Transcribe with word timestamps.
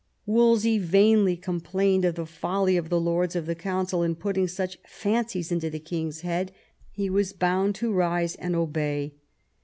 Wolsey 0.25 0.79
vainly 0.79 1.37
complained 1.37 2.05
of 2.05 2.15
the 2.15 2.25
folly 2.25 2.75
of 2.75 2.89
the 2.89 2.99
lords 2.99 3.35
of 3.35 3.45
the 3.45 3.53
Council 3.53 4.01
in 4.01 4.15
putting 4.15 4.47
such 4.47 4.79
fancies 4.87 5.51
into 5.51 5.69
the 5.69 5.77
king's 5.77 6.21
head: 6.21 6.51
he 6.89 7.07
was 7.07 7.33
bound 7.33 7.75
to 7.75 7.93
rise 7.93 8.33
and 8.33 8.55
obey. 8.55 9.13